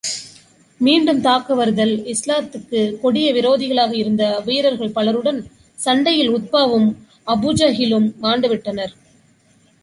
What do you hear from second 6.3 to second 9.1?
உத்பாவும், அபூஜஹிலும் மாண்டுவிட்டனர்.